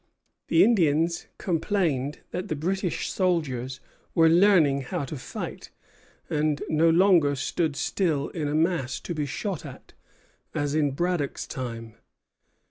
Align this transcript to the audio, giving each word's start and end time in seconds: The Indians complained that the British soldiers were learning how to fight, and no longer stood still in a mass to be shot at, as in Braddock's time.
The 0.47 0.63
Indians 0.63 1.27
complained 1.37 2.21
that 2.31 2.47
the 2.47 2.55
British 2.55 3.11
soldiers 3.11 3.79
were 4.15 4.29
learning 4.29 4.81
how 4.81 5.05
to 5.05 5.15
fight, 5.15 5.69
and 6.27 6.59
no 6.67 6.89
longer 6.89 7.35
stood 7.35 7.75
still 7.75 8.29
in 8.29 8.47
a 8.47 8.55
mass 8.55 8.99
to 8.99 9.13
be 9.13 9.27
shot 9.27 9.63
at, 9.63 9.93
as 10.55 10.73
in 10.73 10.89
Braddock's 10.89 11.45
time. 11.45 11.93